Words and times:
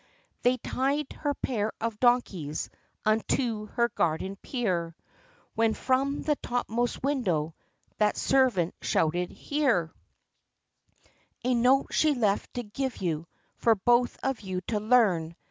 They 0.41 0.57
tied 0.57 1.13
her 1.13 1.35
pair 1.35 1.71
of 1.79 1.99
donkeys, 1.99 2.71
unto 3.05 3.67
her 3.67 3.87
garden 3.89 4.35
pier, 4.37 4.95
When 5.53 5.75
from 5.75 6.23
the 6.23 6.37
topmost 6.37 7.03
window, 7.03 7.53
that 7.99 8.17
servant 8.17 8.73
shouted 8.81 9.29
"Here, 9.29 9.93
A 11.43 11.53
note 11.53 11.93
she 11.93 12.15
left 12.15 12.55
to 12.55 12.63
give 12.63 12.97
you, 12.97 13.27
for 13.57 13.75
both 13.75 14.17
of 14.23 14.41
you 14.41 14.61
to 14.61 14.79
learn." 14.79 15.35